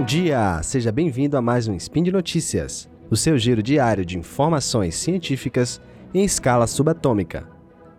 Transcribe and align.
Bom 0.00 0.06
dia! 0.06 0.62
Seja 0.62 0.90
bem-vindo 0.90 1.36
a 1.36 1.42
mais 1.42 1.68
um 1.68 1.74
Spin 1.74 2.02
de 2.02 2.10
Notícias, 2.10 2.88
o 3.10 3.16
seu 3.16 3.36
giro 3.36 3.62
diário 3.62 4.02
de 4.02 4.16
informações 4.16 4.94
científicas 4.94 5.78
em 6.14 6.24
escala 6.24 6.66
subatômica. 6.66 7.46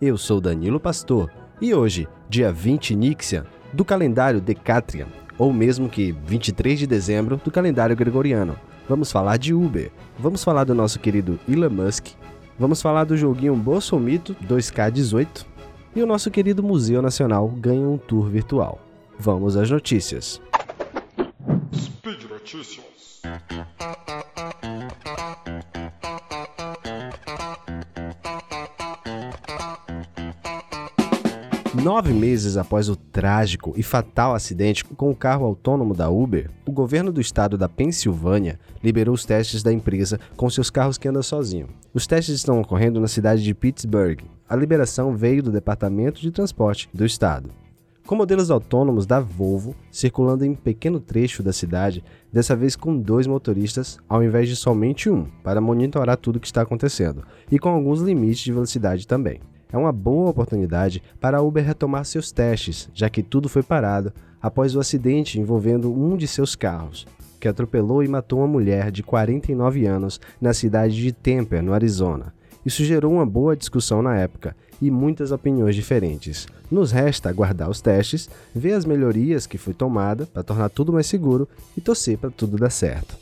Eu 0.00 0.16
sou 0.16 0.40
Danilo 0.40 0.80
Pastor 0.80 1.30
e 1.60 1.74
hoje, 1.74 2.08
dia 2.26 2.50
20 2.50 2.96
Nixian, 2.96 3.44
do 3.70 3.84
calendário 3.84 4.40
Decatrian, 4.40 5.08
ou 5.36 5.52
mesmo 5.52 5.90
que 5.90 6.10
23 6.24 6.78
de 6.78 6.86
dezembro 6.86 7.36
do 7.36 7.50
calendário 7.50 7.94
gregoriano, 7.94 8.56
vamos 8.88 9.12
falar 9.12 9.36
de 9.36 9.52
Uber, 9.52 9.92
vamos 10.18 10.42
falar 10.42 10.64
do 10.64 10.74
nosso 10.74 10.98
querido 10.98 11.38
Elon 11.46 11.68
Musk, 11.68 12.14
vamos 12.58 12.80
falar 12.80 13.04
do 13.04 13.14
joguinho 13.14 13.54
Bolsomito 13.54 14.34
2K18 14.48 15.44
e 15.94 16.02
o 16.02 16.06
nosso 16.06 16.30
querido 16.30 16.62
Museu 16.62 17.02
Nacional 17.02 17.46
ganha 17.48 17.86
um 17.86 17.98
tour 17.98 18.26
virtual. 18.30 18.80
Vamos 19.18 19.54
às 19.54 19.70
notícias. 19.70 20.40
Notícias. 22.52 23.22
Nove 31.80 32.12
meses 32.12 32.56
após 32.56 32.88
o 32.88 32.96
trágico 32.96 33.72
e 33.76 33.84
fatal 33.84 34.34
acidente 34.34 34.84
com 34.84 35.10
o 35.10 35.14
carro 35.14 35.46
autônomo 35.46 35.94
da 35.94 36.10
Uber, 36.10 36.50
o 36.66 36.72
governo 36.72 37.12
do 37.12 37.20
estado 37.20 37.56
da 37.56 37.68
Pensilvânia 37.68 38.58
liberou 38.82 39.14
os 39.14 39.24
testes 39.24 39.62
da 39.62 39.72
empresa 39.72 40.18
com 40.36 40.50
seus 40.50 40.70
carros 40.70 40.98
que 40.98 41.06
andam 41.06 41.22
sozinho. 41.22 41.68
Os 41.94 42.06
testes 42.06 42.34
estão 42.34 42.60
ocorrendo 42.60 43.00
na 43.00 43.06
cidade 43.06 43.44
de 43.44 43.54
Pittsburgh. 43.54 44.22
A 44.48 44.56
liberação 44.56 45.16
veio 45.16 45.40
do 45.40 45.52
Departamento 45.52 46.20
de 46.20 46.32
Transporte 46.32 46.88
do 46.92 47.06
estado. 47.06 47.59
Com 48.10 48.16
modelos 48.16 48.50
autônomos 48.50 49.06
da 49.06 49.20
Volvo 49.20 49.72
circulando 49.88 50.44
em 50.44 50.50
um 50.50 50.54
pequeno 50.56 50.98
trecho 50.98 51.44
da 51.44 51.52
cidade, 51.52 52.02
dessa 52.32 52.56
vez 52.56 52.74
com 52.74 52.98
dois 52.98 53.24
motoristas 53.24 54.00
ao 54.08 54.20
invés 54.20 54.48
de 54.48 54.56
somente 54.56 55.08
um, 55.08 55.28
para 55.44 55.60
monitorar 55.60 56.16
tudo 56.16 56.34
o 56.34 56.40
que 56.40 56.48
está 56.48 56.62
acontecendo, 56.62 57.22
e 57.48 57.56
com 57.56 57.68
alguns 57.68 58.00
limites 58.00 58.40
de 58.40 58.52
velocidade 58.52 59.06
também. 59.06 59.38
É 59.72 59.78
uma 59.78 59.92
boa 59.92 60.30
oportunidade 60.30 61.00
para 61.20 61.38
a 61.38 61.40
Uber 61.40 61.64
retomar 61.64 62.04
seus 62.04 62.32
testes, 62.32 62.90
já 62.92 63.08
que 63.08 63.22
tudo 63.22 63.48
foi 63.48 63.62
parado 63.62 64.12
após 64.42 64.74
o 64.74 64.80
acidente 64.80 65.38
envolvendo 65.38 65.96
um 65.96 66.16
de 66.16 66.26
seus 66.26 66.56
carros, 66.56 67.06
que 67.38 67.46
atropelou 67.46 68.02
e 68.02 68.08
matou 68.08 68.40
uma 68.40 68.48
mulher 68.48 68.90
de 68.90 69.04
49 69.04 69.86
anos 69.86 70.20
na 70.40 70.52
cidade 70.52 70.96
de 70.96 71.12
Tempe, 71.12 71.62
no 71.62 71.72
Arizona. 71.72 72.34
Isso 72.64 72.84
gerou 72.84 73.12
uma 73.12 73.26
boa 73.26 73.56
discussão 73.56 74.02
na 74.02 74.16
época 74.16 74.54
e 74.80 74.90
muitas 74.90 75.32
opiniões 75.32 75.74
diferentes. 75.74 76.46
Nos 76.70 76.90
resta 76.92 77.28
aguardar 77.28 77.70
os 77.70 77.80
testes, 77.80 78.28
ver 78.54 78.72
as 78.72 78.84
melhorias 78.84 79.46
que 79.46 79.58
foi 79.58 79.74
tomada 79.74 80.26
para 80.26 80.42
tornar 80.42 80.68
tudo 80.68 80.92
mais 80.92 81.06
seguro 81.06 81.48
e 81.76 81.80
torcer 81.80 82.18
para 82.18 82.30
tudo 82.30 82.56
dar 82.56 82.70
certo. 82.70 83.16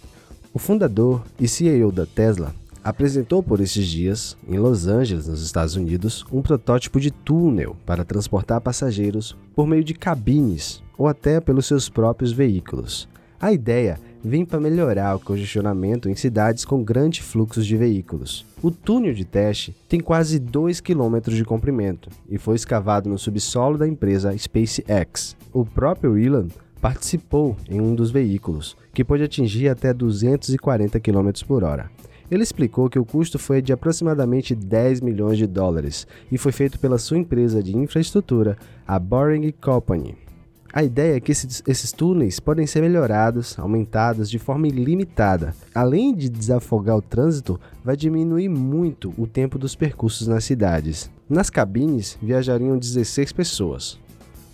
O 0.53 0.59
fundador 0.59 1.23
e 1.39 1.47
CEO 1.47 1.93
da 1.93 2.07
Tesla 2.07 2.55
apresentou 2.83 3.43
por 3.43 3.61
esses 3.61 3.87
dias, 3.87 4.37
em 4.49 4.59
Los 4.59 4.87
Angeles, 4.87 5.27
nos 5.27 5.43
Estados 5.43 5.77
Unidos, 5.77 6.25
um 6.33 6.41
protótipo 6.41 6.99
de 6.99 7.11
túnel 7.11 7.77
para 7.85 8.05
transportar 8.05 8.61
passageiros 8.61 9.37
por 9.55 9.67
meio 9.67 9.85
de 9.85 9.95
cabines 9.95 10.83
ou 10.97 11.07
até 11.07 11.41
pelos 11.41 11.67
seus 11.67 11.89
próprios 11.89 12.33
veículos. 12.33 13.09
A 13.41 13.53
ideia 13.53 14.01
vem 14.23 14.45
para 14.45 14.61
melhorar 14.61 15.15
o 15.15 15.21
congestionamento 15.21 16.09
em 16.09 16.15
cidades 16.15 16.65
com 16.65 16.83
grandes 16.83 17.25
fluxos 17.27 17.67
de 17.67 17.77
veículos. 17.77 18.45
O 18.63 18.71
túnel 18.71 19.15
de 19.15 19.25
teste 19.25 19.75
tem 19.89 20.01
quase 20.01 20.39
2 20.39 20.81
km 20.81 21.21
de 21.29 21.45
comprimento 21.45 22.11
e 22.29 22.39
foi 22.39 22.57
escavado 22.57 23.09
no 23.09 23.19
subsolo 23.19 23.79
da 23.79 23.87
empresa 23.87 24.37
SpaceX. 24.37 25.37
O 25.53 25.65
próprio 25.65 26.19
Elon 26.19 26.49
participou 26.81 27.57
em 27.69 27.81
um 27.81 27.95
dos 27.95 28.11
veículos, 28.11 28.77
que 28.93 29.05
pode 29.05 29.23
atingir 29.23 29.69
até 29.69 29.93
240 29.93 30.99
km 31.01 31.31
por 31.47 31.65
hora. 31.65 31.91
Ele 32.31 32.43
explicou 32.43 32.91
que 32.91 32.99
o 32.99 33.07
custo 33.07 33.39
foi 33.39 33.63
de 33.63 33.73
aproximadamente 33.73 34.55
10 34.55 35.01
milhões 35.01 35.39
de 35.39 35.47
dólares 35.47 36.07
e 36.31 36.37
foi 36.37 36.53
feito 36.53 36.79
pela 36.79 36.99
sua 36.99 37.17
empresa 37.17 37.63
de 37.63 37.75
infraestrutura, 37.77 38.57
a 38.87 38.99
Boring 38.99 39.51
Company. 39.53 40.28
A 40.71 40.83
ideia 40.83 41.17
é 41.17 41.21
que 41.21 41.33
esses, 41.33 41.63
esses, 41.67 41.93
túneis 41.93 42.39
podem 42.39 42.67
ser 42.67 42.83
melhorados, 42.83 43.59
aumentados 43.59 44.29
de 44.29 44.39
forma 44.39 44.69
ilimitada. 44.69 45.55
Além 45.75 46.15
de 46.15 46.29
desafogar 46.29 46.97
o 46.97 47.03
trânsito, 47.03 47.59
vai 47.83 47.97
diminuir 47.97 48.51
muito 48.51 49.15
o 49.17 49.27
tempo 49.27 49.59
dos 49.59 49.75
percursos 49.75 50.29
nas 50.29 50.45
cidades. 50.45 51.11
Nas 51.29 51.49
cabines 51.49 52.19
viajariam 52.21 52.77
16 52.77 53.33
pessoas, 53.33 53.99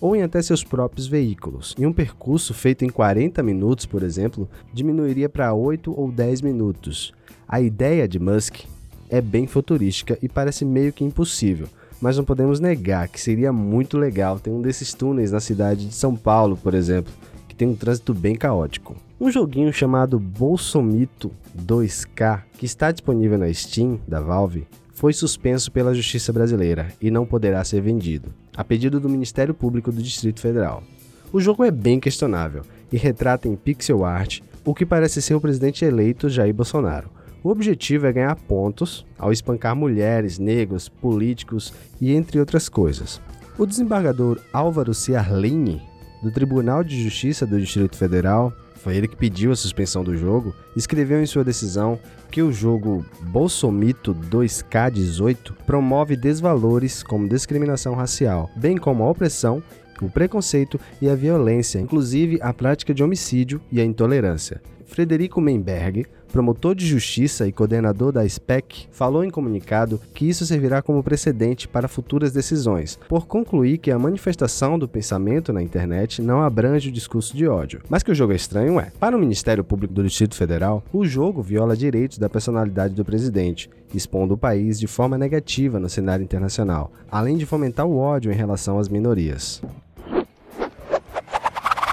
ou 0.00 0.14
em 0.14 0.22
até 0.22 0.40
seus 0.40 0.62
próprios 0.62 1.08
veículos. 1.08 1.74
E 1.76 1.84
um 1.84 1.92
percurso 1.92 2.54
feito 2.54 2.84
em 2.84 2.90
40 2.90 3.42
minutos, 3.42 3.84
por 3.84 4.04
exemplo, 4.04 4.48
diminuiria 4.72 5.28
para 5.28 5.52
8 5.52 5.92
ou 5.98 6.12
10 6.12 6.42
minutos. 6.42 7.12
A 7.46 7.60
ideia 7.60 8.06
de 8.06 8.20
Musk 8.20 8.60
é 9.10 9.20
bem 9.20 9.48
futurística 9.48 10.16
e 10.22 10.28
parece 10.28 10.64
meio 10.64 10.92
que 10.92 11.04
impossível, 11.04 11.68
mas 12.04 12.18
não 12.18 12.24
podemos 12.24 12.60
negar 12.60 13.08
que 13.08 13.18
seria 13.18 13.50
muito 13.50 13.96
legal 13.96 14.38
ter 14.38 14.50
um 14.50 14.60
desses 14.60 14.92
túneis 14.92 15.32
na 15.32 15.40
cidade 15.40 15.86
de 15.86 15.94
São 15.94 16.14
Paulo, 16.14 16.54
por 16.54 16.74
exemplo, 16.74 17.10
que 17.48 17.54
tem 17.54 17.66
um 17.66 17.74
trânsito 17.74 18.12
bem 18.12 18.36
caótico. 18.36 18.94
Um 19.18 19.30
joguinho 19.30 19.72
chamado 19.72 20.18
Bolsomito 20.18 21.32
2K, 21.58 22.42
que 22.58 22.66
está 22.66 22.92
disponível 22.92 23.38
na 23.38 23.50
Steam 23.54 23.98
da 24.06 24.20
Valve, 24.20 24.66
foi 24.92 25.14
suspenso 25.14 25.72
pela 25.72 25.94
Justiça 25.94 26.30
Brasileira 26.30 26.88
e 27.00 27.10
não 27.10 27.24
poderá 27.24 27.64
ser 27.64 27.80
vendido, 27.80 28.34
a 28.54 28.62
pedido 28.62 29.00
do 29.00 29.08
Ministério 29.08 29.54
Público 29.54 29.90
do 29.90 30.02
Distrito 30.02 30.40
Federal. 30.40 30.82
O 31.32 31.40
jogo 31.40 31.64
é 31.64 31.70
bem 31.70 31.98
questionável 31.98 32.64
e 32.92 32.98
retrata 32.98 33.48
em 33.48 33.56
pixel 33.56 34.04
art 34.04 34.40
o 34.62 34.74
que 34.74 34.84
parece 34.84 35.22
ser 35.22 35.36
o 35.36 35.40
presidente 35.40 35.86
eleito 35.86 36.28
Jair 36.28 36.52
Bolsonaro 36.52 37.08
o 37.44 37.50
objetivo 37.50 38.06
é 38.06 38.12
ganhar 38.12 38.34
pontos 38.34 39.04
ao 39.18 39.30
espancar 39.30 39.76
mulheres, 39.76 40.38
negros, 40.38 40.88
políticos 40.88 41.74
e 42.00 42.14
entre 42.14 42.40
outras 42.40 42.70
coisas. 42.70 43.20
O 43.58 43.66
desembargador 43.66 44.40
Álvaro 44.50 44.94
Ciarlini, 44.94 45.82
do 46.22 46.32
Tribunal 46.32 46.82
de 46.82 47.00
Justiça 47.02 47.46
do 47.46 47.60
Distrito 47.60 47.96
Federal, 47.96 48.50
foi 48.76 48.96
ele 48.96 49.06
que 49.06 49.16
pediu 49.16 49.52
a 49.52 49.56
suspensão 49.56 50.02
do 50.02 50.16
jogo, 50.16 50.54
escreveu 50.74 51.22
em 51.22 51.26
sua 51.26 51.44
decisão 51.44 51.98
que 52.30 52.42
o 52.42 52.50
jogo 52.50 53.04
Bolsomito 53.20 54.14
2K18 54.14 55.52
promove 55.66 56.16
desvalores 56.16 57.02
como 57.02 57.28
discriminação 57.28 57.94
racial, 57.94 58.50
bem 58.56 58.78
como 58.78 59.04
a 59.04 59.10
opressão, 59.10 59.62
o 60.00 60.08
preconceito 60.08 60.80
e 61.00 61.08
a 61.08 61.14
violência, 61.14 61.78
inclusive 61.78 62.38
a 62.40 62.52
prática 62.54 62.94
de 62.94 63.02
homicídio 63.02 63.60
e 63.70 63.80
a 63.80 63.84
intolerância. 63.84 64.62
Frederico 64.86 65.40
Menberg, 65.40 66.06
promotor 66.34 66.74
de 66.74 66.84
justiça 66.84 67.46
e 67.46 67.52
coordenador 67.52 68.10
da 68.10 68.28
SPEC, 68.28 68.88
falou 68.90 69.22
em 69.22 69.30
comunicado 69.30 70.00
que 70.12 70.28
isso 70.28 70.44
servirá 70.44 70.82
como 70.82 71.00
precedente 71.00 71.68
para 71.68 71.86
futuras 71.86 72.32
decisões, 72.32 72.98
por 73.08 73.24
concluir 73.24 73.78
que 73.78 73.92
a 73.92 73.98
manifestação 74.00 74.76
do 74.76 74.88
pensamento 74.88 75.52
na 75.52 75.62
internet 75.62 76.20
não 76.20 76.42
abrange 76.42 76.88
o 76.88 76.92
discurso 76.92 77.36
de 77.36 77.46
ódio. 77.46 77.82
Mas 77.88 78.02
que 78.02 78.10
o 78.10 78.14
jogo 78.16 78.32
é 78.32 78.36
estranho 78.36 78.80
é. 78.80 78.90
Para 78.98 79.16
o 79.16 79.20
Ministério 79.20 79.62
Público 79.62 79.94
do 79.94 80.02
Distrito 80.02 80.34
Federal, 80.34 80.82
o 80.92 81.06
jogo 81.06 81.40
viola 81.40 81.76
direitos 81.76 82.18
da 82.18 82.28
personalidade 82.28 82.94
do 82.94 83.04
presidente, 83.04 83.70
expondo 83.94 84.34
o 84.34 84.38
país 84.38 84.80
de 84.80 84.88
forma 84.88 85.16
negativa 85.16 85.78
no 85.78 85.88
cenário 85.88 86.24
internacional, 86.24 86.90
além 87.08 87.36
de 87.36 87.46
fomentar 87.46 87.86
o 87.86 87.96
ódio 87.96 88.32
em 88.32 88.34
relação 88.34 88.80
às 88.80 88.88
minorias. 88.88 89.62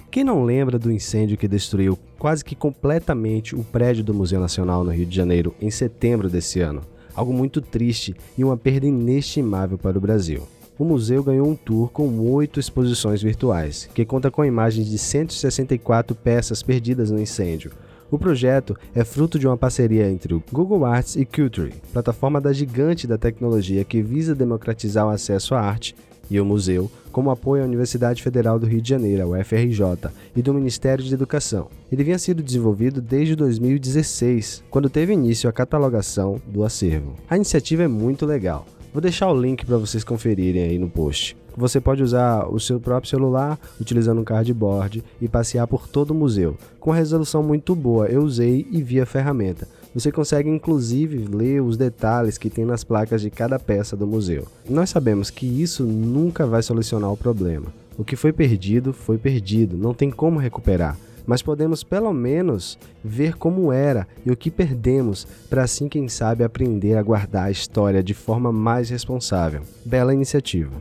Quem 0.09 0.23
não 0.23 0.43
lembra 0.43 0.79
do 0.79 0.91
incêndio 0.91 1.37
que 1.37 1.47
destruiu 1.47 1.97
quase 2.21 2.45
que 2.45 2.53
completamente 2.53 3.55
o 3.55 3.63
prédio 3.63 4.03
do 4.03 4.13
Museu 4.13 4.39
Nacional 4.39 4.83
no 4.83 4.91
Rio 4.91 5.07
de 5.07 5.15
Janeiro 5.15 5.55
em 5.59 5.71
setembro 5.71 6.29
desse 6.29 6.59
ano? 6.59 6.83
Algo 7.15 7.33
muito 7.33 7.59
triste 7.59 8.15
e 8.37 8.43
uma 8.43 8.55
perda 8.55 8.85
inestimável 8.85 9.75
para 9.75 9.97
o 9.97 10.01
Brasil. 10.01 10.47
O 10.77 10.85
museu 10.85 11.23
ganhou 11.23 11.47
um 11.47 11.55
tour 11.55 11.89
com 11.89 12.19
oito 12.29 12.59
exposições 12.59 13.23
virtuais, 13.23 13.89
que 13.95 14.05
conta 14.05 14.29
com 14.29 14.45
imagens 14.45 14.87
de 14.87 14.99
164 14.99 16.15
peças 16.15 16.61
perdidas 16.61 17.09
no 17.09 17.19
incêndio, 17.19 17.71
o 18.11 18.19
projeto 18.19 18.77
é 18.93 19.05
fruto 19.05 19.39
de 19.39 19.47
uma 19.47 19.55
parceria 19.55 20.11
entre 20.11 20.33
o 20.33 20.43
Google 20.51 20.83
Arts 20.83 21.15
e 21.15 21.23
Culture, 21.23 21.73
plataforma 21.93 22.41
da 22.41 22.51
gigante 22.51 23.07
da 23.07 23.17
tecnologia 23.17 23.85
que 23.85 24.01
visa 24.01 24.35
democratizar 24.35 25.07
o 25.07 25.09
acesso 25.09 25.55
à 25.55 25.61
arte 25.61 25.95
e 26.31 26.39
o 26.39 26.45
museu, 26.45 26.89
como 27.11 27.29
apoio 27.29 27.61
à 27.61 27.65
Universidade 27.65 28.23
Federal 28.23 28.57
do 28.57 28.65
Rio 28.65 28.81
de 28.81 28.89
Janeiro, 28.89 29.21
a 29.21 29.39
UFRJ, 29.39 30.09
e 30.33 30.41
do 30.41 30.53
Ministério 30.53 31.03
de 31.03 31.13
Educação. 31.13 31.67
Ele 31.91 32.05
vinha 32.05 32.17
sido 32.17 32.41
desenvolvido 32.41 33.01
desde 33.01 33.35
2016, 33.35 34.63
quando 34.69 34.89
teve 34.89 35.11
início 35.11 35.49
a 35.49 35.53
catalogação 35.53 36.41
do 36.47 36.63
acervo. 36.63 37.15
A 37.29 37.35
iniciativa 37.35 37.83
é 37.83 37.87
muito 37.87 38.25
legal. 38.25 38.65
Vou 38.93 39.01
deixar 39.01 39.29
o 39.29 39.39
link 39.39 39.65
para 39.65 39.77
vocês 39.77 40.05
conferirem 40.05 40.63
aí 40.63 40.79
no 40.79 40.89
post. 40.89 41.35
Você 41.55 41.81
pode 41.81 42.01
usar 42.01 42.47
o 42.47 42.59
seu 42.61 42.79
próprio 42.79 43.09
celular 43.09 43.59
utilizando 43.79 44.21
um 44.21 44.23
cardboard 44.23 45.03
e 45.19 45.27
passear 45.27 45.67
por 45.67 45.85
todo 45.85 46.11
o 46.11 46.15
museu. 46.15 46.57
Com 46.79 46.91
resolução 46.91 47.43
muito 47.43 47.75
boa, 47.75 48.07
eu 48.07 48.21
usei 48.21 48.65
e 48.71 48.81
vi 48.81 49.01
a 49.01 49.05
ferramenta. 49.05 49.67
Você 49.93 50.11
consegue 50.11 50.49
inclusive 50.49 51.27
ler 51.27 51.61
os 51.61 51.77
detalhes 51.77 52.37
que 52.37 52.49
tem 52.49 52.65
nas 52.65 52.83
placas 52.83 53.21
de 53.21 53.29
cada 53.29 53.59
peça 53.59 53.95
do 53.95 54.07
museu. 54.07 54.47
Nós 54.69 54.89
sabemos 54.89 55.29
que 55.29 55.45
isso 55.45 55.83
nunca 55.83 56.45
vai 56.45 56.63
solucionar 56.63 57.11
o 57.11 57.17
problema. 57.17 57.67
O 57.97 58.03
que 58.03 58.15
foi 58.15 58.31
perdido, 58.31 58.93
foi 58.93 59.17
perdido, 59.17 59.77
não 59.77 59.93
tem 59.93 60.09
como 60.09 60.39
recuperar 60.39 60.97
mas 61.25 61.41
podemos 61.41 61.83
pelo 61.83 62.11
menos 62.13 62.77
ver 63.03 63.37
como 63.37 63.71
era 63.71 64.07
e 64.25 64.31
o 64.31 64.35
que 64.35 64.51
perdemos, 64.51 65.25
para 65.49 65.63
assim, 65.63 65.87
quem 65.87 66.07
sabe, 66.07 66.43
aprender 66.43 66.95
a 66.95 67.03
guardar 67.03 67.45
a 67.45 67.51
história 67.51 68.03
de 68.03 68.13
forma 68.13 68.51
mais 68.51 68.89
responsável. 68.89 69.61
Bela 69.85 70.13
iniciativa. 70.13 70.71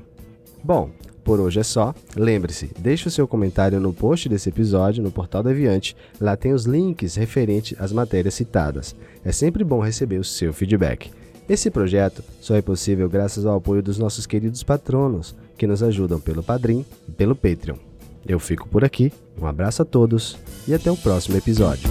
Bom, 0.63 0.91
por 1.25 1.41
hoje 1.41 1.61
é 1.61 1.63
só. 1.63 1.95
Lembre-se, 2.17 2.71
deixe 2.79 3.09
o 3.09 3.11
seu 3.11 3.27
comentário 3.27 3.81
no 3.81 3.93
post 3.93 4.29
desse 4.29 4.49
episódio 4.49 5.03
no 5.03 5.11
Portal 5.11 5.43
Deviante. 5.43 5.97
Lá 6.21 6.37
tem 6.37 6.53
os 6.53 6.65
links 6.65 7.15
referentes 7.15 7.81
às 7.81 7.93
matérias 7.93 8.35
citadas. 8.35 8.95
É 9.25 9.33
sempre 9.33 9.63
bom 9.63 9.81
receber 9.81 10.19
o 10.19 10.25
seu 10.25 10.53
feedback. 10.53 11.11
Esse 11.49 11.71
projeto 11.71 12.23
só 12.41 12.55
é 12.55 12.63
possível 12.63 13.09
graças 13.09 13.45
ao 13.45 13.57
apoio 13.57 13.83
dos 13.83 13.99
nossos 13.99 14.27
queridos 14.27 14.63
patronos, 14.63 15.35
que 15.59 15.67
nos 15.67 15.83
ajudam 15.83 16.21
pelo 16.21 16.43
Padrim 16.43 16.85
e 17.09 17.11
pelo 17.11 17.35
Patreon. 17.35 17.77
Eu 18.27 18.39
fico 18.39 18.69
por 18.69 18.85
aqui, 18.85 19.13
um 19.41 19.47
abraço 19.47 19.83
a 19.83 19.85
todos 19.85 20.37
e 20.69 20.75
até 20.75 20.91
o 20.91 20.97
próximo 20.97 21.37
episódio. 21.37 21.89